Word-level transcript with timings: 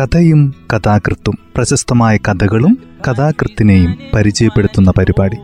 കഥയും 0.00 0.54
കഥാകൃത്തും 0.74 1.38
പ്രശസ്തമായ 1.56 2.16
കഥകളും 2.16 2.78
കഥാകൃത്തിനെയും 3.08 3.98
പരിചയപ്പെടുത്തുന്ന 4.14 4.92
പരിപാടി. 4.98 5.36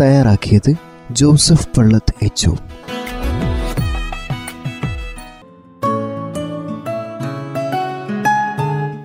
തയ്യാറാക്കിയത് 0.00 0.74
ജോസഫ് 1.10 1.68
പള്ളത്ത് 1.76 2.24
എച്ച് 2.24 2.50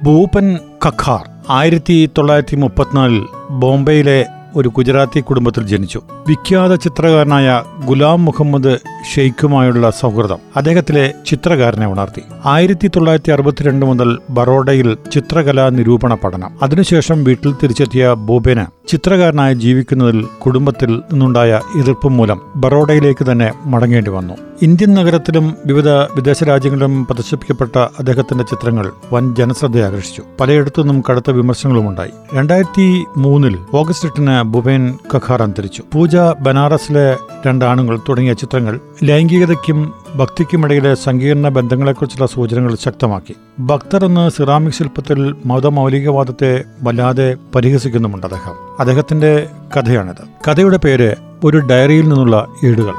ഭൂപൻ 0.03 0.57
കഖാർ 0.85 1.29
ആയിരത്തി 1.49 2.09
തൊള്ളായിരത്തി 2.17 2.55
മുപ്പത്തിനാലിൽ 2.55 3.25
ബോംബെയിലെ 3.49 4.25
ഒരു 4.55 4.69
ഗുജറാത്തി 4.69 5.19
കുടുംബത്തിൽ 5.19 5.67
ജനിച്ചു. 5.67 6.01
വിഖ്യാത 6.27 6.75
ചിത്രകാരനായ 6.75 7.63
ഗുലാം 7.85 8.25
മുഹമ്മദ് 8.25 8.77
ഷെയ്ഖുമായുള്ള 9.15 9.89
സൗഹൃദം 9.89 10.37
അദ്ദേഹത്തിലെ 10.55 11.13
ചിത്രകാരനെ 11.27 11.87
ഉണർത്തി. 11.87 12.21
ആയിരത്തി 12.45 12.87
തൊള്ളായിരത്തി 12.87 13.31
അറുപത്തിരണ്ട് 13.31 13.85
മുതൽ 13.85 14.17
ബറോഡയിൽ 14.29 14.97
ചിത്രകലാ 15.13 15.69
നിരൂപണ 15.69 16.13
പഠനം. 16.13 16.51
അതിനുശേഷം 16.63 17.23
വീട്ടിൽ 17.23 17.55
തിരിച്ചെത്തിയ 17.63 18.13
ബോബേന് 18.13 18.78
ചിത്രകാരനായി 18.87 19.53
ജീവിക്കുന്നതിൽ 19.53 20.25
കുടുംബത്തിൽ 20.45 20.91
നിന്നുണ്ടായ 20.91 21.61
എതിർപ്പ് 21.77 22.07
മൂലം 22.07 22.41
ബറോഡയിലേക്ക് 22.55 23.31
തന്നെ 23.31 23.51
മടങ്ങേണ്ടി 23.65 24.11
വന്നു. 24.11 24.33
ഇന്ത്യൻ 24.61 24.93
നഗരത്തിലും 24.93 25.53
വിവിധ 25.65 25.89
വിദേശ 25.89 26.43
രാജ്യങ്ങളിലും 26.43 27.05
പ്രദർശിപ്പിക്കപ്പെട്ട 27.05 27.75
അദ്ദേഹത്തിന്റെ 27.77 28.43
ചിത്രങ്ങൾ 28.43 28.91
വൻ 29.13 29.35
ജനശ്രദ്ധ 29.35 29.77
ആകർഷിച്ചു. 29.77 30.23
പലയിടത്തുനിന്നും 30.39 31.03
കടുത്ത 31.09 31.31
വിമർശനങ്ങളുമുണ്ടായി. 31.31 32.09
രണ്ടായിരത്തി 32.33 33.05
മൂന്നിൽ 33.17 33.57
ഓഗസ്റ്റ് 33.73 34.07
എട്ടിന് 34.07 34.41
ബുബേൻ 34.41 34.97
കഖാർ 35.15 35.43
അന്തരിച്ചു. 35.43 35.83
പൂജ 35.93 36.15
ബനാറസിലെ 36.15 37.17
രണ്ടാണുങ്ങൾ 37.47 37.99
തുടങ്ങിയ 38.09 38.33
ചിത്രങ്ങൾ 38.33 38.79
ലൈംഗികതയ്ക്കും 39.03 39.93
ഭക്തിക്കുമിടയിലെ 40.15 40.95
സങ്കീർണ 40.95 41.47
ബന്ധങ്ങളെക്കുറിച്ചുള്ള 41.47 42.25
സൂചനകൾ 42.25 42.75
ശക്തമാക്കി. 42.75 43.35
ഭക്തർ 43.59 44.05
എന്ന 44.05 44.29
സിറാമിക് 44.29 44.73
ശില്പത്തിൽ 44.73 45.35
മതമൗലികവാദത്തെ 45.45 46.63
വല്ലാതെ 46.83 47.37
പരിഹസിക്കുന്നുമുണ്ട് 47.55 48.25
അദ്ദേഹം. 48.25 48.55
അദ്ദേഹത്തിന്റെ 48.79 49.47
കഥയാണിത്. 49.77 50.49
കഥയുടെ 50.49 50.77
പേര് 50.77 51.15
ഒരു 51.43 51.57
ഡയറിയിൽ 51.57 52.09
നിന്നുള്ള 52.09 52.47
ഏടുകൾ. 52.65 52.93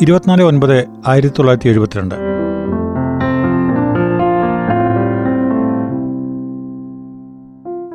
ഇരുപത്തിനാല് 0.00 0.42
ഒൻപത് 0.42 0.86
ആയിരത്തി 1.06 1.34
തൊള്ളായിരത്തി 1.38 1.68
എഴുപത്തിരണ്ട്. 1.68 2.33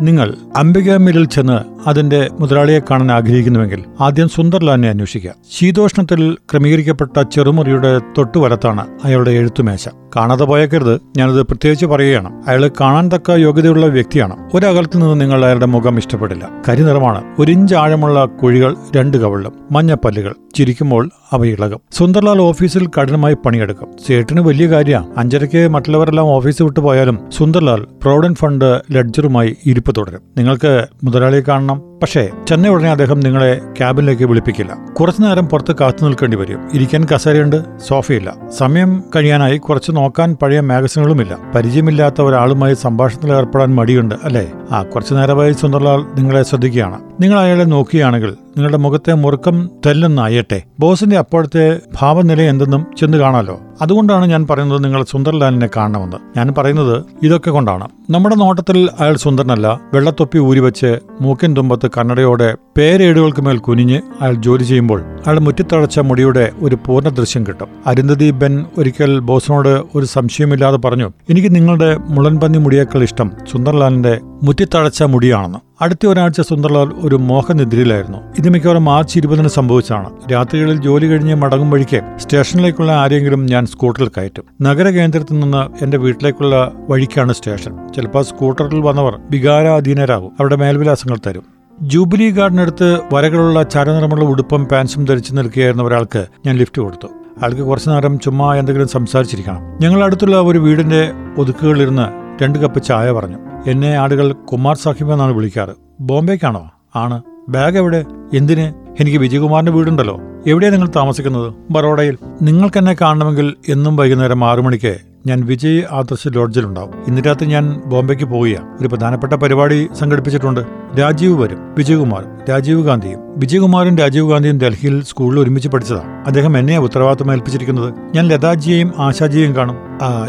നിങ്ങൾ 0.01 0.35
അംബിക 0.57 0.95
മില്ലിൽ 0.95 1.25
ചെന്ന് 1.25 1.89
അതിന്റെ 1.89 2.29
മുതലാളിയെ 2.39 2.79
കാണാൻ 2.79 3.11
ആഗ്രഹിക്കുന്നുവെങ്കിൽ 3.11 3.83
ആദ്യം 4.01 4.29
സുന്ദർലാലിനെ 4.29 4.89
അന്വേഷിക്കുക. 4.89 5.33
ശീതോഷ്ണത്തിൽ 5.51 6.37
ക്രമീകരിക്കപ്പെട്ട 6.51 7.21
ചെറുമുറിയുടെ 7.21 7.99
തൊട്ടുവലത്താണ് 8.17 8.87
അയാളുടെ 9.03 9.31
എഴുത്തുമേശ. 9.31 9.89
കാണാതെ 10.15 10.45
പോയേക്കരുത്. 10.45 11.01
ഞാനത് 11.17 11.43
പ്രത്യേകിച്ച് 11.43 11.85
പറയുകയാണ്. 11.85 12.43
അയാൾ 12.47 12.67
കാണാൻ 12.67 13.09
തക്ക 13.09 13.31
യോഗ്യതയുള്ള 13.31 13.85
വ്യക്തിയാണ്. 13.85 14.49
ഒരകലത്തിൽ 14.53 14.99
നിന്ന് 14.99 15.21
നിങ്ങൾ 15.21 15.45
അയാളുടെ 15.45 15.65
മുഖം 15.65 15.97
ഇഷ്ടപ്പെടില്ല. 15.97 16.49
കരിനിറമാണ്. 16.69 17.23
ഒരു 17.39 17.49
ഒരിഞ്ച് 17.49 17.75
ആഴമുള്ള 17.75 18.25
കുഴികൾ 18.25 18.75
രണ്ട് 18.95 19.17
കവളിലും 19.17 19.53
മഞ്ഞപ്പല്ലുകൾ. 19.71 20.35
ചിരിക്കുമ്പോൾ 20.55 21.09
അവ 21.31 21.45
ഇളകും. 21.45 21.79
സുന്ദർലാൽ 21.91 22.41
ഓഫീസിൽ 22.41 22.87
കഠിനമായി 22.87 23.33
പണിയെടുക്കും. 23.33 23.87
സേട്ടിന് 24.07 24.41
വലിയ 24.41 24.67
കാര്യമാണ് 24.67 25.07
അഞ്ചരയ്ക്ക് 25.17 25.67
മറ്റുള്ളവരെല്ലാം 25.67 26.27
ഓഫീസ് 26.27 26.63
വിട്ടു 26.63 26.79
പോയാലും 26.79 27.19
സുന്ദർലാൽ 27.37 27.87
പ്രോവിഡന്റ് 28.01 28.37
ഫണ്ട് 28.37 28.81
ലഡ്ജറുമായി 28.91 29.55
ഇരിപ്പ് 29.65 29.95
തുടരും. 29.97 30.21
നിങ്ങൾക്ക് 30.37 30.87
മുതലാളിയെ 31.03 31.41
കാണണം. 31.41 31.88
പക്ഷേ 32.01 32.29
ചെന്ന 32.47 32.67
ഉടനെ 32.67 32.91
അദ്ദേഹം 32.91 33.19
നിങ്ങളെ 33.19 33.61
ക്യാബിനിലേക്ക് 33.77 34.23
വിളിപ്പിക്കില്ല. 34.23 34.77
കുറച്ചുനേരം 34.93 35.45
പുറത്ത് 35.45 35.75
കാത്തു 35.75 36.05
നിൽക്കേണ്ടി 36.05 36.37
വരും. 36.37 36.59
ഇരിക്കാൻ 36.73 37.05
കസേരയുണ്ട് 37.05 37.79
സോഫയില്ല 37.87 38.33
സമയം 38.57 39.03
കഴിയാനായി 39.15 39.57
കുറച്ച് 39.57 39.91
നോക്കാൻ 39.91 40.37
പഴയ 40.41 40.59
മാഗസിനുകളുമില്ല. 40.59 41.37
പരിചയമില്ലാത്ത 41.55 42.21
ഒരാളുമായി 42.21 42.73
സംഭാഷണത്തിൽ 42.73 43.33
ഏർപ്പെടാൻ 43.33 43.75
മടിയുണ്ട് 43.75 44.15
അല്ലേ? 44.23 44.51
ആ 44.71 44.83
കുറച്ചു 44.83 45.13
നേരമായി 45.13 45.53
സുന്ദർലാൽ 45.53 46.05
നിങ്ങളെ 46.15 46.43
ശ്രദ്ധിക്കുകയാണ്. 46.43 46.99
നിങ്ങൾ 47.21 47.39
അയാളെ 47.39 47.63
നോക്കുകയാണെങ്കിൽ 47.63 48.35
നിങ്ങളുടെ 48.59 48.77
മുഖത്തെ 48.77 49.13
മുറുക്കം 49.13 49.69
തെല്ലെന്നായട്ടെ. 49.85 50.63
ബോസിന്റെ 50.79 51.17
അപ്പോഴത്തെ 51.17 51.79
ഭാവനില 52.01 52.41
എന്തെന്നും 52.41 52.85
ചെന്ന് 52.97 53.17
കാണാലോ. 53.17 53.59
അതുകൊണ്ടാണ് 53.81 54.25
ഞാൻ 54.25 54.47
പറയുന്നത് 54.49 54.83
നിങ്ങൾ 54.83 55.03
സുന്ദർലാലിനെ 55.03 55.69
കാണണമെന്ന്. 55.77 56.17
ഞാൻ 56.37 56.53
പറയുന്നത് 56.57 57.03
ഇതൊക്കെ 57.23 57.51
കൊണ്ടാണ്. 57.51 57.87
നമ്മുടെ 58.09 58.35
നോട്ടത്തിൽ 58.35 58.89
അയാൾ 58.99 59.15
സുന്ദരനല്ല. 59.15 59.79
വെള്ളത്തൊപ്പി 59.93 60.39
ഊരിവെച്ച് 60.39 60.99
മൂക്കിൻ 61.21 61.57
തുമ്പത്ത് 61.57 61.91
കണ്ണടയോടെ 61.97 62.55
പേരേടുകൾക്ക് 62.79 63.41
മേൽ 63.41 63.57
കുനിഞ്ഞ് 63.57 64.01
അയാൾ 64.21 64.33
ജോലി 64.33 64.63
ചെയ്യുമ്പോൾ 64.63 65.01
അയാൾ 65.01 65.39
മുറ്റിത്തടച്ച 65.39 65.99
മുടിയുടെ 65.99 66.51
ഒരു 66.59 66.77
പൂർണ 66.85 67.09
ദൃശ്യം 67.09 67.47
കിട്ടും. 67.47 67.67
അരുന്ധതി 67.85 68.31
ബെൻ 68.31 68.65
ഒരിക്കൽ 68.77 69.19
ബോസിനോട് 69.19 69.69
ഒരു 69.69 70.05
സംശയമില്ലാതെ 70.05 70.77
പറഞ്ഞു 70.77 71.11
എനിക്ക് 71.29 71.55
നിങ്ങളുടെ 71.55 71.97
മുളൻപന്നി 71.97 72.57
മുടിയേക്കാൾ 72.57 73.03
ഇഷ്ടം 73.03 73.31
സുന്ദർലാലിന്റെ 73.51 74.19
മുറ്റിത്തടച്ച 74.43 75.03
മുടിയാണെന്ന്. 75.03 75.57
അടുത്ത 75.81 76.07
ഒരാഴ്ച 76.07 76.41
സുന്ദർലാൽ 76.41 76.91
ഒരു 77.03 77.15
മോഹനിദ്രയിലായിരുന്നു. 77.15 78.17
ഇത് 78.37 78.49
മിക്കവാറും 78.49 78.85
മാർച്ച് 78.85 79.19
ഇരുപതിന് 79.19 79.47
സംഭവിച്ചാണ് 79.47 80.09
രാത്രികളിൽ 80.31 80.81
ജോലി 80.81 81.07
കഴിഞ്ഞ് 81.07 81.35
മടങ്ങും 81.35 81.71
വഴിക്ക് 81.71 82.01
സ്റ്റേഷനിലേക്കുള്ള 82.17 82.91
ആരെങ്കിലും 82.91 83.45
ഞാൻ 83.45 83.65
സ്കൂട്ടറിൽ 83.65 84.07
കയറ്റും. 84.07 84.43
നഗരകേന്ദ്രത്തിൽ 84.61 85.39
നിന്ന് 85.39 85.83
എന്റെ 85.83 85.97
വീട്ടിലേക്കുള്ള 85.97 86.71
വഴിക്കാണ് 86.89 87.33
സ്റ്റേഷൻ. 87.33 87.77
ചിലപ്പോൾ 87.95 88.23
സ്കൂട്ടറിൽ 88.23 88.79
വന്നവർ 88.79 89.19
വികാരാധീനരാകും. 89.31 90.27
അവരുടെ 90.27 90.55
മേൽവിലാസങ്ങൾ 90.55 91.17
തരും. 91.27 91.58
ജൂബിലി 91.81 92.29
ഗാർഡിനടുത്ത് 92.29 92.99
വരകളുള്ള 93.13 93.63
ചരനിറമുള്ള 93.63 94.23
ഉടുപ്പും 94.25 94.65
പാൻസും 94.65 95.05
ധരിച്ചു 95.05 95.33
നിൽക്കുകയായിരുന്ന 95.33 95.83
ഒരാൾക്ക് 95.83 96.27
ഞാൻ 96.45 96.55
ലിഫ്റ്റ് 96.55 96.81
കൊടുത്തു. 96.81 97.07
അയാൾക്ക് 97.07 97.61
കുറച്ചു 97.61 97.89
നേരം 97.89 98.19
ചുമ്മാ 98.19 98.55
എന്തെങ്കിലും 98.55 98.87
സംസാരിച്ചിരിക്കണം. 98.87 99.61
ഞങ്ങൾ 99.81 100.03
അടുത്തുള്ള 100.03 100.41
ഒരു 100.41 100.59
വീടിന്റെ 100.59 101.11
ഒതുക്കുകളിലിരുന്ന് 101.37 102.03
രണ്ട് 102.43 102.59
കപ്പ് 102.59 102.83
ചായ 102.83 103.11
പറഞ്ഞു. 103.11 103.37
എന്നെ 103.67 103.95
ആളുകൾ 103.95 104.31
കുമാർ 104.31 104.75
സാഹിബ് 104.75 105.13
എന്നാണ് 105.13 105.31
വിളിക്കാറ്. 105.31 105.69
ബോംബെക്കാണോ? 105.99 106.71
ആണ്. 106.95 107.21
ബാഗ് 107.49 107.77
എവിടെ? 107.77 108.05
എന്തിന്? 108.33 108.73
എനിക്ക് 109.01 109.17
വിജയകുമാറിന്റെ 109.17 109.71
വീടുണ്ടല്ലോ. 109.71 110.19
എവിടെയാണ് 110.47 110.75
നിങ്ങൾ 110.75 110.91
താമസിക്കുന്നത്? 110.95 111.53
ബറോഡയിൽ. 111.71 112.17
നിങ്ങൾക്കെന്നെ 112.41 112.95
കാണണമെങ്കിൽ 113.01 113.53
എന്നും 113.69 113.95
വൈകുന്നേരം 113.95 114.45
ആറു 114.45 114.61
മണിക്ക് 114.61 115.08
ഞാൻ 115.27 115.45
വിജയ് 115.45 115.81
ആദർശ് 115.91 116.27
ലോഡ്ജിലുണ്ടാവും. 116.27 116.91
ഇന്ന് 117.07 117.21
രാത്രി 117.27 117.47
ഞാൻ 117.47 117.81
ബോംബെക്ക് 117.85 118.23
പോവുക 118.23 118.77
ഒരു 118.81 118.87
പ്രധാനപ്പെട്ട 118.87 119.33
പരിപാടി 119.33 119.87
സംഘടിപ്പിച്ചിട്ടുണ്ട്. 119.93 120.61
രാജീവ് 120.99 121.43
വരും. 121.43 121.57
വിജയകുമാർ 121.77 122.25
രാജീവ് 122.49 122.83
ഗാന്ധിയും. 122.83 123.19
വിജയകുമാറും 123.39 123.97
രാജീവ് 123.97 124.31
ഗാന്ധിയും 124.31 124.57
ഡൽഹിയിൽ 124.57 125.03
സ്കൂളിൽ 125.03 125.39
ഒരുമിച്ച് 125.39 125.69
പഠിച്ചതാണ് 125.69 126.25
അദ്ദേഹം 126.25 126.57
എന്നെയാണ് 126.57 126.83
ഉത്തരവാദിത്വം 126.83 127.31
ഏൽപ്പിച്ചിരിക്കുന്നത് 127.31 127.93
ഞാൻ 128.15 128.27
ലതാജിയെയും 128.27 128.93
ആശാജിയെയും 128.97 129.55
കാണും. 129.55 129.77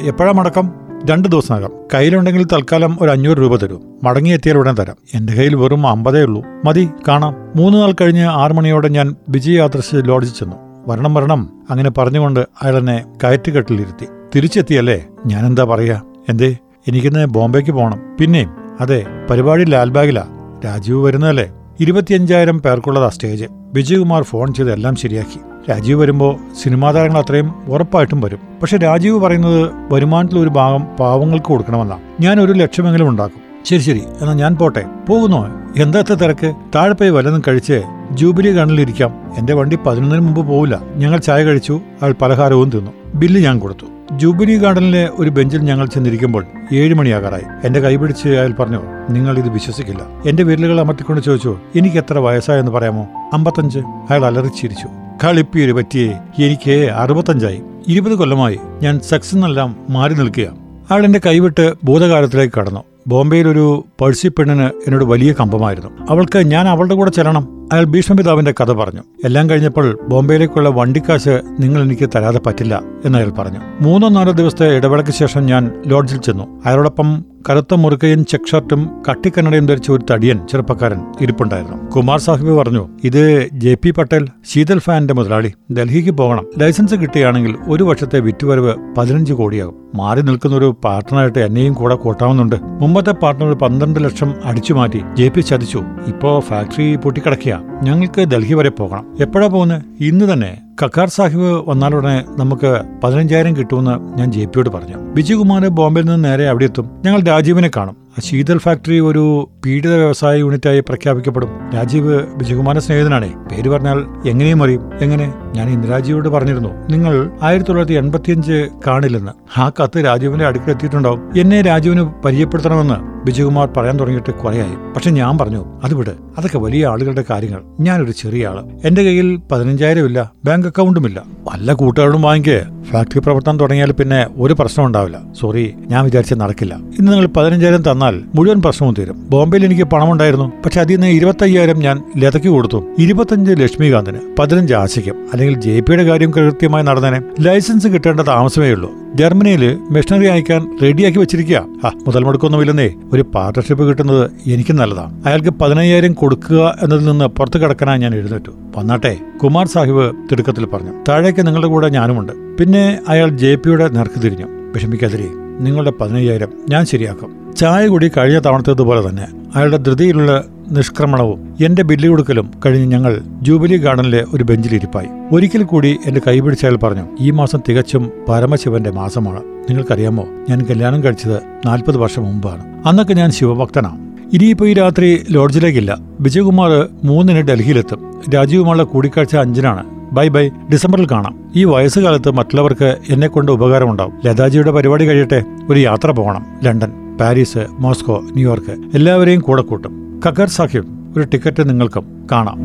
എപ്പോഴാ 0.00 0.32
മടക്കം? 0.32 0.70
രണ്ടു 1.04 1.28
ദിവസമാകാം 1.28 1.70
കയ്യിലുണ്ടെങ്കിൽ 1.94 2.44
തൽക്കാലം 2.44 2.98
ഒരു 3.00 3.10
അഞ്ഞൂറ് 3.10 3.38
രൂപ 3.38 3.56
തരൂ. 3.56 3.80
മടങ്ങിയെത്തിയാൽ 4.04 4.56
ഉടൻ 4.56 4.74
തരാം. 4.74 4.96
എന്റെ 5.14 5.32
കയ്യിൽ 5.32 5.56
വെറും 5.56 5.86
അമ്പതേ 5.86 6.22
ഉള്ളൂ. 6.22 6.42
മതി 6.64 6.88
കാണാം. 7.08 7.36
മൂന്ന് 7.56 7.78
നാൾ 7.78 7.92
കഴിഞ്ഞ് 8.00 8.24
ആറു 8.24 8.52
മണിയോടെ 8.52 8.88
ഞാൻ 8.88 9.16
വിജയ് 9.28 9.58
ആദർശ് 9.58 9.94
ലോഡ്ജിൽ 9.94 10.32
ചെന്നു. 10.32 10.56
വരണം 10.88 11.14
വരണം. 11.14 11.50
അങ്ങനെ 11.70 11.90
പറഞ്ഞുകൊണ്ട് 11.90 12.40
അയാൾ 12.40 12.76
എന്നെ 12.76 13.04
കയറ്റുകെട്ടിലിരുത്തി. 13.24 14.06
തിരിച്ചെത്തിയല്ലേ? 14.36 15.06
ഞാനെന്താ 15.26 15.64
പറയാ? 15.64 16.02
എന്തേ? 16.28 16.56
എനിക്കിന്ന് 16.88 17.26
ബോംബെക്ക് 17.26 17.70
പോകണം 17.70 17.98
പിന്നെയും 18.20 18.50
അതെ 18.80 19.06
പരിപാടി 19.30 19.64
ലാൽബാഗിലാ 19.64 20.24
രാജീവ് 20.64 21.04
വരുന്നതല്ലേ? 21.04 21.50
ഇരുപത്തിയഞ്ചായിരം 21.80 22.62
പേർക്കുള്ളതാ 22.62 23.08
സ്റ്റേജ്. 23.08 23.44
വിജയകുമാർ 23.52 24.22
ഫോൺ 24.22 24.54
ചെയ്ത് 24.54 24.72
എല്ലാം 24.72 24.96
ശരിയാക്കി. 24.96 25.70
രാജീവ് 25.70 26.00
വരുമ്പോൾ 26.00 26.36
സിനിമാ 26.62 26.92
താരങ്ങൾ 26.92 27.18
അത്രയും 27.18 27.54
ഉറപ്പായിട്ടും 27.68 28.20
വരും. 28.20 28.38
പക്ഷെ 28.62 28.76
രാജീവ് 28.76 29.20
പറയുന്നത് 29.20 29.70
വരുമാനത്തിൽ 29.92 30.38
ഒരു 30.38 30.48
ഭാഗം 30.48 30.82
പാവങ്ങൾക്ക് 30.84 31.46
കൊടുക്കണമെന്നാണ് 31.46 32.00
ഞാൻ 32.20 32.40
ഒരു 32.40 32.52
ലക്ഷമെങ്കിലും 32.52 33.08
ഉണ്ടാക്കും. 33.08 33.40
ശരി 33.64 33.78
ശരി 33.78 34.02
എന്നാൽ 34.20 34.34
ഞാൻ 34.34 34.56
പോട്ടെ. 34.56 34.84
പോകുന്നോ? 35.08 35.48
എന്താത്ത 35.76 36.12
തിരക്ക്? 36.12 36.54
താഴെ 36.74 36.92
പോയി 36.92 37.10
വല്ലതും 37.10 37.42
കഴിച്ച് 37.48 37.82
ജൂബിലി 38.12 38.58
കണ്ണിലിരിക്കാം. 38.58 39.14
എന്റെ 39.38 39.54
വണ്ടി 39.54 39.78
പതിനൊന്നിന് 39.86 40.22
മുമ്പ് 40.22 40.48
പോവില്ല. 40.48 40.82
ഞങ്ങൾ 40.96 41.18
ചായ 41.18 41.44
കഴിച്ചു 41.44 41.80
അയാൾ 42.02 42.14
പലഹാരവും 42.22 42.70
തിന്നു. 42.70 42.90
ബില്ല് 43.14 43.40
ഞാൻ 43.40 43.58
കൊടുത്തു. 43.58 43.99
ജൂബിലി 44.16 44.58
ഗാർഡനിലെ 44.58 45.10
ഒരു 45.18 45.30
ബെഞ്ചിൽ 45.30 45.58
ഞങ്ങൾ 45.58 45.86
ചെന്നിരിക്കുമ്പോൾ 45.86 46.46
ഏഴ് 46.72 46.94
മണിയാകാറായി. 46.94 47.42
എന്റെ 47.64 47.80
കൈപിടിച്ച് 47.80 48.28
അയാൾ 48.28 48.52
പറഞ്ഞു 48.52 48.82
നിങ്ങൾ 49.10 49.38
ഇത് 49.38 49.48
വിശ്വസിക്കില്ല. 49.48 50.06
എന്റെ 50.28 50.42
വിരലുകൾ 50.42 50.80
അമർത്തിക്കൊണ്ട് 50.80 51.22
ചോദിച്ചു 51.22 51.58
എനിക്ക് 51.76 51.96
എത്ര 51.96 52.18
വയസ്സായെന്ന് 52.18 52.72
പറയാമോ? 52.72 53.06
അമ്പത്തഞ്ച്. 53.32 53.78
അയാൾ 53.78 54.26
അലറിച്ചിരിച്ചു. 54.26 54.88
കളിപ്പീര് 55.24 55.72
പറ്റിയേ 55.72 56.18
എനിക്ക് 56.46 56.90
അറുപത്തഞ്ചായി. 56.90 57.62
ഇരുപത് 57.88 58.12
കൊല്ലമായി 58.12 58.58
ഞാൻ 58.82 59.00
സെക്സ് 59.00 59.34
എന്നെല്ലാം 59.34 59.76
മാറി 59.90 60.14
നിൽക്കുക 60.14 60.44
അയാൾ 60.90 61.04
എന്റെ 61.04 61.20
കൈവിട്ട് 61.26 61.74
ഭൂതകാലത്തിലേക്ക് 61.84 62.54
കടന്നു. 62.58 62.84
ബോംബെയിൽ 63.06 63.48
ഒരു 63.48 63.84
പഴ്സി 64.00 64.28
പെണ്ണിന് 64.28 64.62
എന്നോട് 64.62 65.04
വലിയ 65.04 65.32
കമ്പമായിരുന്നു. 65.32 65.90
അവൾക്ക് 66.10 66.38
ഞാൻ 66.38 66.68
അവളുടെ 66.68 66.94
കൂടെ 66.94 67.10
ചെല്ലണം. 67.10 67.59
അയാൾ 67.72 67.84
ഭീഷ്മപിതാവിന്റെ 67.84 68.54
കഥ 68.60 68.72
പറഞ്ഞു. 68.72 69.00
എല്ലാം 69.24 69.50
കഴിഞ്ഞപ്പോൾ 69.50 69.98
ബോംബെയിലേക്കുള്ള 70.08 70.68
വണ്ടിക്കാശ് 70.68 71.42
നിങ്ങൾ 71.60 71.82
എനിക്ക് 71.82 72.08
തരാതെ 72.14 72.40
പറ്റില്ല 72.46 72.82
എന്ന് 73.04 73.18
അയാൾ 73.18 73.30
പറഞ്ഞു. 73.30 73.58
മൂന്നോ 73.80 74.08
നാലോ 74.08 74.32
ദിവസത്തെ 74.32 74.76
ഇടവേളയ്ക്ക് 74.76 75.12
ശേഷം 75.12 75.46
ഞാൻ 75.46 75.82
ലോഡ്ജിൽ 75.86 76.18
ചെന്നു. 76.18 76.62
അയാളോടൊപ്പം 76.66 77.24
കറുത്ത 77.48 77.74
മുറുക്കയും 77.74 78.24
ചെക്ക് 78.24 78.50
ഷർട്ടും 78.50 78.90
കട്ടിക്കന്നടയും 79.10 79.66
ധരിച്ച 79.66 79.90
ഒരു 79.90 80.04
തടിയൻ 80.10 80.40
ചെറുപ്പക്കാരൻ 80.50 81.00
ഇരിപ്പുണ്ടായിരുന്നു. 81.20 81.90
കുമാർ 81.90 82.18
സാഹിബ് 82.18 82.50
പറഞ്ഞു 82.50 82.88
ഇത് 83.04 83.48
ജെ 83.52 83.74
പി 83.74 83.90
പട്ടേൽ 83.90 84.26
ശീതൽ 84.48 84.78
ഫാനിന്റെ 84.78 85.14
മുതലാളി. 85.14 85.52
ഡൽഹിക്ക് 85.72 86.10
പോകണം. 86.10 86.46
ലൈസൻസ് 86.58 86.94
കിട്ടുകയാണെങ്കിൽ 86.94 87.56
ഒരു 87.68 87.84
വർഷത്തെ 87.84 88.20
വിറ്റുവരവ് 88.20 88.94
പതിനഞ്ച് 88.98 89.32
കോടിയാകും. 89.32 89.74
മാറി 89.94 90.22
നിൽക്കുന്ന 90.22 90.56
ഒരു 90.56 90.76
പാർട്ട്ണറായിട്ട് 90.84 91.38
എന്നെയും 91.38 91.72
കൂടെ 91.72 91.94
കൂട്ടാവുന്നുണ്ട്. 91.94 92.56
മുമ്പത്തെ 92.62 93.10
പാർട്ട്ണർ 93.10 93.54
പന്ത്രണ്ട് 93.54 94.04
ലക്ഷം 94.04 94.34
അടിച്ചു 94.44 94.74
മാറ്റി 94.74 95.02
ജെ 95.14 95.28
പി 95.28 95.40
ചതിച്ചു. 95.40 95.82
ഇപ്പോ 96.06 96.40
ഫാക്ടറി 96.40 96.96
പൊട്ടിക്കിടക്കുക 96.96 97.62
ഞങ്ങൾക്ക് 97.82 98.20
ഡൽഹി 98.20 98.54
വരെ 98.54 98.70
പോകണം. 98.70 99.16
എപ്പോഴാ 99.20 99.46
പോകുന്നത് 99.46 99.82
ഇന്ന് 100.00 100.32
തന്നെ. 100.32 100.58
കക്കാർ 100.82 101.08
സാഹിബ് 101.08 101.68
വന്നാലുടനെ 101.68 102.24
നമുക്ക് 102.28 102.82
പതിനഞ്ചായിരം 103.04 103.56
കിട്ടുമെന്ന് 103.56 104.18
ഞാൻ 104.18 104.32
ജെ 104.32 104.44
പിയോട് 104.44 104.70
പറഞ്ഞു. 104.70 104.96
ബിജുകുമാർ 105.14 105.66
ബോംബെയിൽ 105.68 106.04
നിന്ന് 106.06 106.24
നേരെ 106.24 106.48
അവിടെ 106.48 106.64
എത്തും 106.64 106.90
ഞങ്ങൾ 107.04 107.22
രാജീവിനെ 107.22 107.70
കാണും. 107.76 107.96
ശീതൽ 108.18 108.58
ഫാക്ടറി 108.58 109.00
ഒരു 109.00 109.48
പീഡിത 109.64 109.94
വ്യവസായ 109.94 110.38
യൂണിറ്റായി 110.38 110.80
പ്രഖ്യാപിക്കപ്പെടും. 110.80 111.48
രാജീവ് 111.74 112.22
വിജയകുമാര 112.34 112.78
സ്നേഹിതനാണേ. 112.78 113.34
പേര് 113.50 113.68
പറഞ്ഞാൽ 113.68 114.28
എങ്ങനെയും 114.28 114.62
അറിയും. 114.62 114.90
എങ്ങനെ? 115.00 115.34
ഞാൻ 115.56 115.70
ഇന്ദിരാജിയോട് 115.70 116.28
പറഞ്ഞിരുന്നു. 116.28 116.68
നിങ്ങൾ 116.68 117.30
ആയിരത്തി 117.42 117.68
തൊള്ളായിരത്തി 117.68 117.94
എൺപത്തിയഞ്ച് 117.94 118.68
കാണില്ലെന്ന്. 118.86 119.60
ആ 119.60 119.68
കത്ത് 119.68 120.04
രാജീവിന്റെ 120.04 120.46
അടുക്കൽ 120.46 120.70
എത്തിയിട്ടുണ്ടാവും. 120.70 121.40
എന്നെ 121.40 121.62
രാജീവിന് 121.62 122.02
പരിചയപ്പെടുത്തണമെന്ന് 122.24 122.94
വിജയകുമാർ 123.24 123.68
പറയാൻ 123.76 123.98
തുടങ്ങിയിട്ട് 123.98 124.30
കുറയായി. 124.30 124.92
പക്ഷെ 124.94 125.10
ഞാൻ 125.10 125.38
പറഞ്ഞു 125.38 125.80
അത് 125.84 125.94
വിട്. 125.94 126.10
അതൊക്കെ 126.38 126.58
വലിയ 126.58 126.86
ആളുകളുടെ 126.86 127.24
കാര്യങ്ങൾ. 127.30 127.62
ഞാനൊരു 127.80 128.10
ചെറിയ 128.10 128.46
ആൾ. 128.46 128.64
എന്റെ 128.84 129.02
കയ്യിൽ 129.02 129.40
പതിനഞ്ചായിരം 129.52 130.06
ഇല്ല. 130.06 130.32
ബാങ്ക് 130.44 130.66
അക്കൗണ്ടും 130.66 131.06
ഇല്ല. 131.06 131.22
വല്ല 131.52 131.72
കൂട്ടുകാരോടും 131.72 132.22
വാങ്ങിക്കേ. 132.22 132.62
ഫാക്ടറി 132.82 133.18
പ്രവർത്തനം 133.18 133.58
തുടങ്ങിയാൽ 133.58 133.92
പിന്നെ 133.92 134.26
ഒരു 134.36 134.56
പ്രശ്നം 134.58 134.86
ഉണ്ടാവില്ല. 134.86 135.20
സോറി 135.40 135.74
ഞാൻ 135.86 136.04
വിചാരിച്ച 136.04 136.34
നടക്കില്ല. 136.34 136.74
ഇന്ന് 136.74 137.12
നിങ്ങൾ 137.12 137.26
പതിനഞ്ചായിരം 137.26 137.82
തന്നാൽ 138.00 138.20
മുഴുവൻ 138.34 138.62
പ്രശ്നവും 138.62 138.94
തീരും. 138.98 139.16
ബോംബെയിൽ 139.30 139.64
എനിക്ക് 139.64 139.82
പണമുണ്ടായിരുന്നു. 139.82 140.52
പക്ഷെ 140.64 140.80
അതിൽ 140.80 140.94
നിന്ന് 140.94 141.06
ഇരുപത്തയ്യായിരം 141.06 141.78
ഞാൻ 141.78 141.96
ലതയ്ക്ക് 142.16 142.48
കൊടുത്തു. 142.48 142.78
ഇരുപത്തഞ്ച് 142.98 143.52
ലക്ഷ്മികാന്തിന് 143.52 144.18
പതിനഞ്ച് 144.38 144.74
ആശയ്ക്കും 144.74 145.16
അല്ലെങ്കിൽ 145.32 145.60
ജെ 145.60 145.80
പിയുടെ 145.80 146.04
കാര്യം 146.04 146.30
കൃത്യമായി 146.30 146.84
നടന്നേനെ. 146.84 147.20
ലൈസൻസ് 147.40 147.86
കിട്ടേണ്ട 147.86 148.20
താമസമേ 148.20 148.70
ഉള്ളൂ. 148.70 148.90
ജർമ്മനിയിൽ 149.14 149.78
മെഷീനറി 149.90 150.26
അയക്കാൻ 150.26 150.62
റെഡിയാക്കി 150.82 151.18
വെച്ചിരിക്കുക 151.18 151.56
ആ 151.84 151.90
മുതൽ 152.06 152.24
മുടക്കൊന്നുമില്ലെന്നേ 152.24 152.88
ഒരു 153.12 153.22
പാർട്ണർഷിപ്പ് 153.34 153.84
കിട്ടുന്നത് 153.88 154.30
എനിക്ക് 154.46 154.72
നല്ലതാണ്. 154.72 155.12
അയാൾക്ക് 155.26 155.50
പതിനയ്യായിരം 155.50 156.12
കൊടുക്കുക 156.12 156.78
എന്നതിൽ 156.82 157.04
നിന്ന് 157.04 157.24
പുറത്തു 157.24 157.58
കിടക്കാനായി 157.58 157.98
ഞാൻ 157.98 158.14
എഴുന്നേറ്റു. 158.14 158.54
വന്നാട്ടെ 158.76 159.16
കുമാർ 159.42 159.66
സാഹിബ് 159.66 160.14
തിടുക്കത്തിൽ 160.32 160.66
പറഞ്ഞു. 160.66 160.94
താഴേക്ക് 161.08 161.46
നിങ്ങളുടെ 161.46 161.68
കൂടെ 161.68 161.88
ഞാനുമുണ്ട്. 161.88 162.32
പിന്നെ 162.58 163.00
അയാൾ 163.08 163.28
ജെ 163.44 163.54
പിയുടെ 163.54 163.88
നേർക്ക് 163.88 164.22
തിരിഞ്ഞു. 164.22 164.46
വിഷമിക്കാതിരി 164.74 165.28
നിങ്ങളുടെ 165.60 165.92
പതിനയ്യായിരം 166.00 166.48
ഞാൻ 166.70 166.84
ശരിയാക്കും. 166.86 167.39
ചായ 167.56 167.86
കൂടി 167.86 168.10
കഴിഞ്ഞ 168.16 168.38
തവണത്തേതുപോലെ 168.38 169.08
തന്നെ 169.08 169.26
അയാളുടെ 169.54 169.76
ധൃതിയിലുള്ള 169.76 170.44
നിഷ്ക്രമണവും 170.70 171.54
എന്റെ 171.64 171.82
ബില്ല് 171.82 172.08
കൊടുക്കലും 172.08 172.50
കഴിഞ്ഞ് 172.66 172.86
ഞങ്ങൾ 172.86 173.22
ജൂബിലി 173.42 173.76
ഗാർഡനിലെ 173.76 174.24
ഒരു 174.34 174.44
ബെഞ്ചിലിരിപ്പായി 174.44 175.06
ഒരിക്കൽ 175.32 175.62
കൂടി 175.62 175.98
എന്റെ 176.06 176.20
കൈപിടിച്ച 176.26 176.64
അയാൾ 176.64 176.76
പറഞ്ഞു 176.76 177.06
ഈ 177.20 177.30
മാസം 177.30 177.58
തികച്ചും 177.68 178.12
പരമശിവന്റെ 178.28 178.90
മാസമാണ്. 178.90 179.40
നിങ്ങൾക്കറിയാമോ 179.40 180.28
ഞാൻ 180.50 180.64
കല്യാണം 180.64 181.04
കഴിച്ചത് 181.04 181.40
നാൽപ്പത് 181.66 181.96
വർഷം 181.96 182.22
മുമ്പാണ്. 182.22 182.88
അന്നൊക്കെ 182.88 183.14
ഞാൻ 183.14 183.30
ശിവഭക്തനാണ് 183.30 184.10
ഇനിയിപ്പോ 184.32 184.66
ഈ 184.66 184.72
രാത്രി 184.72 185.26
ലോഡ്ജിലേക്കില്ല. 185.30 185.98
വിജയകുമാർ 186.20 186.88
മൂന്നിന് 187.04 187.38
ഡൽഹിയിലെത്തും. 187.38 188.20
രാജീവുമായുള്ള 188.34 188.82
കൂടിക്കാഴ്ച 188.82 189.36
അഞ്ചിനാണ്. 189.36 189.84
Bye 190.12 190.28
bye. 190.28 190.48
ഡിസംബറിൽ 190.48 191.06
കാണാം. 191.10 191.38
ഈ 191.56 191.64
വയസ്സുകാലത്ത് 191.64 192.30
മറ്റുള്ളവർക്ക് 192.30 192.96
എന്നെ 193.08 193.28
കൊണ്ട് 193.28 193.52
ഉപകാരമുണ്ടാവും. 193.52 194.12
ലതാജിയുടെ 194.26 194.70
പരിപാടി 194.70 195.06
കഴിയട്ടെ. 195.06 195.42
ഒരു 195.70 195.80
യാത്ര 195.80 196.10
പോകണം. 196.10 196.46
ലണ്ടൻ. 196.62 196.92
പാരീസ് 197.20 197.58
മോസ്കോ 197.78 198.20
ന്യൂയോർക്ക് 198.32 198.74
എല്ലാവരെയും 198.94 199.40
കൂടെ 199.40 199.62
കൂട്ടും. 199.62 200.20
കക്കർ 200.26 200.48
സാഹിബ് 200.48 200.86
ഒരു 201.16 201.26
ടിക്കറ്റ് 201.26 201.68
നിങ്ങൾക്കും 201.68 202.26
കാണാം. 202.32 202.58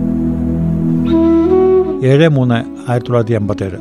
ഏഴ് 2.06 2.28
മൂന്ന് 2.28 2.56
ആയിരത്തി 2.56 3.08
തൊള്ളായിരത്തി 3.08 3.34
എൺപത്തേഴ് 3.34 3.78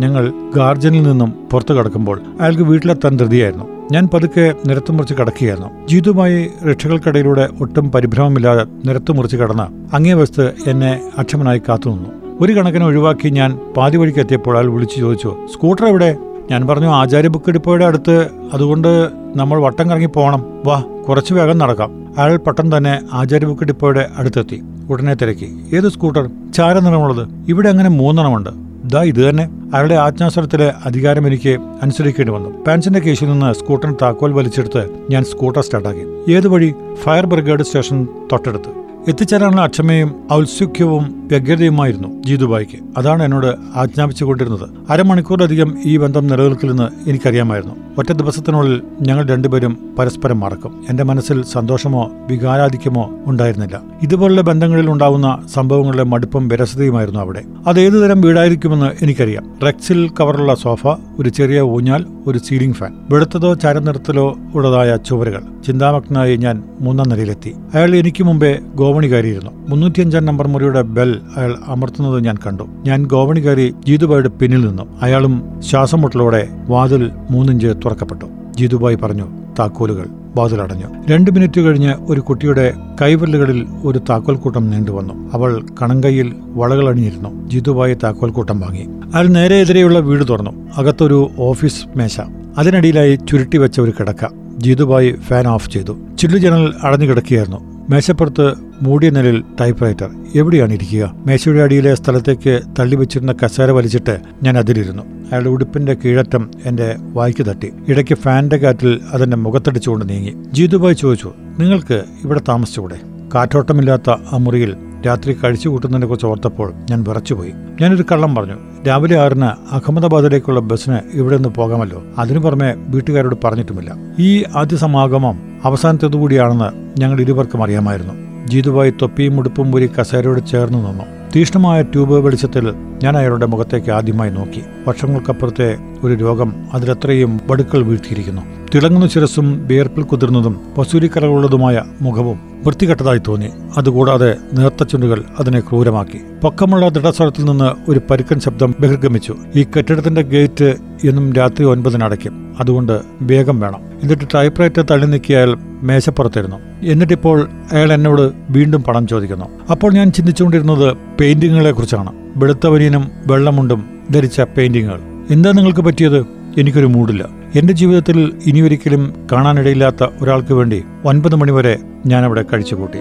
ഞങ്ങൾ 0.00 0.32
ഗാർജനിൽ 0.56 1.02
നിന്നും 1.02 1.30
പുറത്തു 1.50 1.74
കടക്കുമ്പോൾ 1.74 2.20
അയാൾക്ക് 2.40 2.62
വീട്ടിലെത്താൻ 2.62 3.16
ധൃതിയായിരുന്നു. 3.16 3.64
ഞാൻ 3.92 4.08
പതുക്കെ 4.14 4.54
നിരത്തു 4.66 4.92
മുറിച്ച് 4.92 5.14
കടക്കുകയായിരുന്നു. 5.14 5.68
ജീതുമായി 5.88 6.50
രക്ഷകൾക്കിടയിലൂടെ 6.70 7.48
ഒട്ടും 7.60 7.90
പരിഭ്രമമില്ലാതെ 7.90 8.64
നിരത്തു 8.64 9.12
മുറിച്ച് 9.12 9.36
കടന്ന 9.36 9.68
അങ്ങേ 9.92 10.12
വസ്ത് 10.12 10.54
എന്നെ 10.66 11.00
അക്ഷമനായി 11.18 11.58
കാത്തുനിന്നു. 11.58 12.10
ഒരു 12.40 12.52
കണക്കിന് 12.52 12.84
ഒഴിവാക്കി 12.84 13.28
ഞാൻ 13.28 13.58
പാതി 13.76 13.96
വഴിക്ക് 13.96 14.18
എത്തിയപ്പോൾ 14.18 14.58
അയാൾ 14.58 14.70
വിളിച്ചു 14.70 14.96
ചോദിച്ചു 14.96 15.36
സ്കൂട്ടർ 15.52 15.86
എവിടെ? 15.86 16.16
ഞാൻ 16.50 16.66
പറഞ്ഞു 16.66 16.88
ആചാര്യ 16.88 17.28
ബുക്ക് 17.28 17.50
ഡിപ്പോയുടെ 17.50 17.84
അടുത്ത് 17.84 18.28
അതുകൊണ്ട് 18.52 18.88
നമ്മൾ 19.36 19.60
വട്ടം 19.62 19.90
കറങ്ങി 19.90 20.06
പോകണം 20.06 20.46
വാ 20.66 20.84
കുറച്ച് 21.08 21.34
വേഗം 21.34 21.58
നടക്കാം. 21.58 21.90
അയാൾ 22.18 22.36
പെട്ടെന്ന് 22.36 22.76
തന്നെ 22.76 23.00
ആചാര്യ 23.12 23.46
ബുക്ക് 23.46 23.64
ഡിപ്പോയുടെ 23.64 24.10
അടുത്തെത്തി 24.16 24.62
ഉടനെ 24.90 25.14
തിരക്കി. 25.14 25.48
ഏത് 25.74 25.88
സ്കൂട്ടർ 25.88 26.30
ചാര 26.56 26.78
നിറമുള്ളത്. 26.78 27.28
ഇവിടെ 27.48 27.68
അങ്ങനെ 27.68 27.90
മൂന്നെണ്ണമുണ്ട്. 27.90 28.50
ദാ 28.84 29.02
ഇത് 29.02 29.20
തന്നെ. 29.28 29.44
അയാളുടെ 29.74 29.94
ആജ്ഞാസ്വരത്തിലെ 29.94 30.72
അധികാരം 30.84 31.26
എനിക്ക് 31.26 31.58
അനുസരിക്കേണ്ടി 31.82 32.32
വന്നു. 32.32 32.50
പാൻസിന്റെ 32.66 33.00
കേസിൽ 33.00 33.30
നിന്ന് 33.30 33.52
സ്കൂട്ടറിന് 33.52 33.96
താക്കോൽ 34.02 34.32
വലിച്ചെടുത്ത് 34.32 34.90
ഞാൻ 35.10 35.24
സ്കൂട്ടർ 35.24 35.62
സ്റ്റാർട്ടാക്കി 35.62 36.32
ഏത് 36.32 36.48
വഴി? 36.48 36.74
ഫയർ 37.02 37.26
ബ്രിഗേഡ് 37.26 37.62
സ്റ്റേഷൻ 37.62 38.08
തൊട്ടടുത്ത്. 38.32 38.72
എത്തിച്ചേരാനുള്ള 39.08 39.60
അക്ഷമയും 39.60 40.14
ഔത്സുഖ്യവും 40.32 41.28
വ്യഗ്രതയുമായിരുന്നു 41.28 42.22
ജീതുബായിക്ക് 42.22 42.98
അതാണ് 42.98 43.22
എന്നോട് 43.22 43.78
ആജ്ഞാപിച്ചുകൊണ്ടിരുന്നത്. 43.78 44.68
അരമണിക്കൂറിലധികം 44.90 45.78
ഈ 45.84 45.96
ബന്ധം 45.96 46.26
നിലനിൽക്കില്ലെന്ന് 46.26 47.10
എനിക്കറിയാമായിരുന്നു. 47.10 47.74
ഒറ്റ 47.98 48.12
ദിവസത്തിനുള്ളിൽ 48.12 48.82
ഞങ്ങൾ 49.02 49.28
രണ്ടുപേരും 49.28 49.94
പരസ്പരം 49.98 50.40
മറക്കും. 50.40 50.84
എന്റെ 50.90 51.04
മനസ്സിൽ 51.04 51.42
സന്തോഷമോ 51.42 52.10
വികാരാധിക്യമോ 52.28 53.10
ഉണ്ടായിരുന്നില്ല. 53.26 53.80
ഇതുപോലുള്ള 54.02 54.40
ബന്ധങ്ങളിൽ 54.40 54.90
ഉണ്ടാവുന്ന 54.90 55.42
സംഭവങ്ങളുടെ 55.54 56.02
മടുപ്പും 56.02 56.48
വിരസതയുമായിരുന്നു 56.48 57.20
അവിടെ. 57.20 57.42
അത് 57.66 57.80
ഏതുതരം 57.80 58.20
വീടായിരിക്കുമെന്ന് 58.20 58.90
എനിക്കറിയാം. 59.02 59.54
റെക്സിൽ 59.64 60.08
കവറുള്ള 60.08 60.54
സോഫ 60.54 60.86
ഒരു 61.18 61.28
ചെറിയ 61.28 61.60
ഊഞ്ഞാൽ 61.60 62.06
ഒരു 62.26 62.38
സീലിംഗ് 62.38 62.74
ഫാൻ. 62.74 62.94
വെളുത്തതോ 63.10 63.54
ചരനിറത്തിലോ 63.54 64.36
ഉള്ളതായ 64.54 64.96
ചുവരുകൾ. 64.96 65.42
ചിന്താമഗ്നായി 65.66 66.36
ഞാൻ 66.36 66.62
മൂന്നാം 66.80 67.08
നിലയിലെത്തി. 67.08 67.54
അയാൾ 67.74 67.96
എനിക്ക് 67.96 68.24
മുമ്പേ 68.24 68.58
ഗോവണി 68.90 69.06
കയറിയിരുന്നു 69.06 69.50
മുന്നൂറ്റിയഞ്ചാം 69.68 70.24
നമ്പർ 70.24 70.48
മുറിയുടെ 70.48 70.82
ബെൽ 70.82 71.20
അയാൾ 71.36 71.54
അമർത്തുന്നത് 71.66 72.24
ഞാൻ 72.24 72.36
കണ്ടു. 72.46 72.62
ഞാൻ 72.86 73.06
ഗോവണി 73.06 73.40
കയറി 73.40 73.74
ജീതുബായുടെ 73.86 74.28
പിന്നിൽ 74.28 74.66
നിന്നു. 74.66 74.82
അയാളും 75.02 75.62
ശ്വാസം 75.62 76.00
മുട്ടലോടെ 76.00 76.48
വാതിൽ 76.68 77.10
മൂന്നിഞ്ച് 77.30 77.66
തുറക്കപ്പെട്ടു. 77.66 78.24
ജീതുബായി 78.58 78.94
പറഞ്ഞു 78.94 79.28
താക്കോലുകൾ. 79.58 80.06
വാതിലടഞ്ഞു 80.36 80.86
രണ്ട് 81.10 81.30
മിനിറ്റ് 81.30 81.60
കഴിഞ്ഞ് 81.60 81.94
ഒരു 82.08 82.20
കുട്ടിയുടെ 82.20 82.72
കൈവിരലുകളിൽ 83.02 83.66
ഒരു 83.84 84.00
താക്കോൽക്കൂട്ടം 84.10 84.70
നീണ്ടുവന്നു 84.70 85.30
അവൾ 85.32 85.62
കണങ്കയിൽ 85.82 86.34
വളകൾ 86.46 86.88
അണിഞ്ഞിരുന്നു. 86.88 87.48
ജിതുവായി 87.48 87.94
താക്കോൽക്കൂട്ടം 87.94 88.60
വാങ്ങി. 88.60 88.82
അയാൾ 89.14 89.26
നേരെ 89.26 89.56
എതിരെയുള്ള 89.56 89.98
വീട് 89.98 90.28
തുറന്നു. 90.28 90.68
അകത്തൊരു 90.76 91.30
ഓഫീസ് 91.38 91.98
മേശ. 91.98 92.20
അതിനടിയിലായി 92.58 93.16
ചുരുട്ടി 93.16 93.58
വെച്ച 93.58 93.80
ഒരു 93.80 93.90
കിടക്ക. 93.90 94.26
ജീതുബായി 94.58 95.12
ഫാൻ 95.12 95.48
ഓഫ് 95.48 95.70
ചെയ്തു. 95.70 95.98
ചില്ലു 96.18 96.38
ജനൽ 96.38 96.74
അടഞ്ഞു 96.82 97.06
കിടക്കുകയായിരുന്നു. 97.06 97.70
മേശപ്പുറത്ത് 97.90 98.69
മൂടിയ 98.82 99.10
നിലയിൽ 99.10 99.44
ടൈപ്പ് 99.60 99.84
റൈറ്റർ 99.84 100.10
എവിടെയാണ് 100.34 100.72
ഇരിക്കുക? 100.72 101.14
മേശയുടെ 101.26 101.60
അടിയിലെ 101.60 101.94
സ്ഥലത്തേക്ക് 101.94 102.60
തള്ളിവെച്ചിരുന്ന 102.78 103.34
കസേര 103.44 103.70
വലിച്ചിട്ട് 103.70 104.18
ഞാൻ 104.42 104.58
അതിലിരുന്നു. 104.58 105.02
അയാളുടെ 105.02 105.48
ഉടുപ്പിന്റെ 105.48 105.94
കീഴറ്റം 105.94 106.50
എന്റെ 106.64 106.96
വായിക്ക് 107.12 107.46
തട്ടി. 107.46 107.72
ഇടയ്ക്ക് 107.88 108.14
ഫാനിന്റെ 108.14 108.56
കാറ്റിൽ 108.56 109.00
അതെന്റെ 109.12 109.36
മുഖത്തടിച്ചുകൊണ്ട് 109.36 110.08
നീങ്ങി. 110.08 110.36
ജീതുബായ് 110.52 110.94
ചോദിച്ചു 110.94 111.32
നിങ്ങൾക്ക് 111.58 112.04
ഇവിടെ 112.24 112.40
താമസിച്ചുകൂടെ? 112.48 112.98
കാറ്റോട്ടമില്ലാത്ത 113.34 114.10
ആ 114.10 114.36
മുറിയിൽ 114.36 114.76
രാത്രി 115.06 115.32
കഴിച്ചു 115.32 115.68
കൂട്ടുന്നതിനെ 115.68 116.06
കുറിച്ച് 116.06 116.26
ഓർത്തപ്പോൾ 116.26 116.72
ഞാൻ 116.90 117.02
വിറച്ചുപോയി. 117.02 117.52
ഞാനൊരു 117.80 118.04
കള്ളം 118.12 118.34
പറഞ്ഞു 118.34 118.54
രാവിലെ 118.88 119.18
ആറിന് 119.18 119.74
അഹമ്മദാബാദിലേക്കുള്ള 119.74 120.60
ബസ്സിന് 120.60 120.98
ഇവിടെ 121.14 121.36
നിന്ന് 121.36 121.48
പോകാമല്ലോ. 121.48 122.02
അതിനു 122.18 122.38
പുറമെ 122.38 122.74
വീട്ടുകാരോട് 122.76 123.34
പറഞ്ഞിട്ടുമില്ല. 123.44 123.94
ഈ 124.18 124.44
ആദ്യ 124.56 124.76
സമാഗമം 124.76 125.40
അവസാനത്തേതുകൂടിയാണെന്ന് 125.64 127.00
ഞങ്ങൾ 127.00 127.20
ഇരുവർക്കും 127.20 127.62
അറിയാമായിരുന്നു. 127.62 128.29
ജീതുവായി 128.50 128.92
തൊപ്പിയും 129.02 129.38
ഉടുപ്പും 129.38 129.76
ഒരു 129.76 129.88
കസേരയോട് 130.00 130.46
ചേർന്ന് 130.46 130.78
നിന്നു. 130.78 131.04
തീഷ്ണമായ 131.36 131.82
ട്യൂബ് 131.82 132.12
വെളിച്ചത്തിൽ 132.12 132.72
ഞാൻ 133.02 133.16
അയാളുടെ 133.16 133.46
മുഖത്തേക്ക് 133.46 133.90
ആദ്യമായി 133.90 134.30
നോക്കി. 134.30 134.62
വർഷങ്ങൾക്കപ്പുറത്തെ 134.88 135.78
ഒരു 136.04 136.14
രോഗം 136.14 136.52
അതിലത്രയും 136.72 137.40
വടുക്കൾ 137.50 137.82
വീഴ്ത്തിയിരിക്കുന്നു. 137.82 138.42
തിളങ്ങുന്ന 138.74 139.08
ശിരസും 139.08 139.66
വിയർപ്പിൽ 139.66 140.02
കുതിർന്നതും 140.02 140.60
വസൂരിക്കലകളുള്ളതുമായ 140.78 141.82
മുഖവും 142.00 142.40
വൃത്തികെട്ടതായി 142.66 143.20
തോന്നി. 143.28 143.50
അതുകൂടാതെ 143.76 144.36
നേർത്ത 144.52 144.82
ചുണ്ടുകൾ 144.82 145.24
അതിനെ 145.38 145.60
ക്രൂരമാക്കി. 145.60 146.20
പൊക്കമുള്ള 146.42 146.88
ദൃഢസ്വരത്തിൽ 146.88 147.44
നിന്ന് 147.44 147.90
ഒരു 147.90 148.00
പരുക്കൻ 148.10 148.40
ശബ്ദം 148.40 148.74
ബഹിർഗമിച്ചു. 148.80 149.36
ഈ 149.56 149.62
കെട്ടിടത്തിന്റെ 149.62 150.22
ഗേറ്റ് 150.22 150.76
എന്നും 151.04 151.32
രാത്രി 151.32 151.64
ഒൻപതിന് 151.64 152.04
അടയ്ക്കും 152.04 152.56
അതുകൊണ്ട് 152.60 153.00
വേഗം 153.22 153.60
വേണം. 153.60 153.80
എന്നിട്ട് 154.02 154.24
ടൈപ്പ് 154.34 154.60
റൈറ്റർ 154.60 154.82
തള്ളി 154.82 155.06
നീക്കിയാൽ 155.06 155.56
മേശപ്പുറത്തിരുന്നു. 155.82 156.56
എന്നിട്ടിപ്പോൾ 156.82 157.48
അയാൾ 157.72 157.92
എന്നോട് 157.92 158.32
വീണ്ടും 158.50 158.82
പണം 158.82 159.06
ചോദിക്കുന്നു. 159.06 159.44
അപ്പോൾ 159.70 159.92
ഞാൻ 159.92 160.12
ചിന്തിച്ചുകൊണ്ടിരുന്നത് 160.12 160.96
പെയിന്റിങ്ങുകളെ 161.20 161.70
കുറിച്ചാണ്. 161.70 162.12
വെളുത്തവരീനും 162.36 163.10
വെള്ളമുണ്ടും 163.26 163.84
ധരിച്ച 164.10 164.40
പെയിന്റിങ്ങുകൾ. 164.40 165.00
എന്താ 165.30 165.52
നിങ്ങൾക്ക് 165.52 165.80
പറ്റിയത്? 165.80 166.26
എനിക്കൊരു 166.58 166.86
മൂടില്ല. 166.86 167.28
എന്റെ 167.54 167.72
ജീവിതത്തിൽ 167.72 168.32
ഇനിയൊരിക്കലും 168.46 169.14
കാണാനിടയില്ലാത്ത 169.32 170.06
ഒരാൾക്ക് 170.22 170.52
വേണ്ടി 170.52 170.84
ഒൻപത് 171.04 171.34
മണിവരെ 171.34 171.78
ഞാൻ 172.06 172.24
അവിടെ 172.24 172.44
കഴിച്ചുകൂട്ടി. 172.52 172.98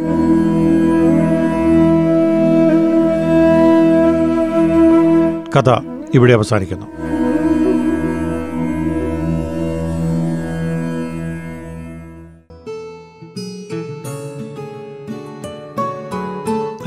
കഥ 5.59 5.79
ഇവിടെ 6.13 6.33
അവസാനിക്കുന്നു. 6.33 6.85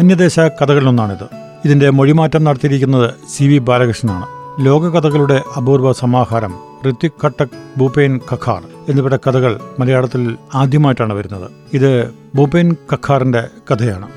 അന്യദേശ 0.03 0.41
കഥകളിലൊന്നാണിത്. 0.41 1.29
ഇതിന്റെ 1.65 1.91
മൊഴിമാറ്റം 1.91 2.45
നടത്തിയിരിക്കുന്നത് 2.45 3.11
സി 3.37 3.45
വി 3.45 3.59
ബാലകൃഷ്ണനാണ്. 3.59 4.27
ലോകകഥകളുടെ 4.67 5.43
അപൂർവ 5.57 5.93
സമാഹാരം 5.93 6.55
ഋത്വിക് 6.89 7.27
ഘട്ടക് 7.27 7.79
ഭൂപേൻ 7.79 8.21
കഖാർ 8.33 8.63
എന്നിവരുടെ 8.89 9.19
കഥകൾ 9.29 9.61
മലയാളത്തിൽ 9.79 10.37
ആദ്യമായിട്ടാണ് 10.55 11.13
വരുന്നത്. 11.13 11.51
ഇത് 11.75 12.11
ഭൂപേൻ 12.35 12.77
കഖാറിന്റെ 12.93 13.49
കഥയാണ്. 13.71 14.09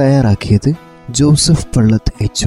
തയ്യാറാക്കിയത് 0.00 0.74
ജോസഫ് 1.10 1.66
പള്ളത്ത് 1.76 2.12
എച്ച് 2.20 2.46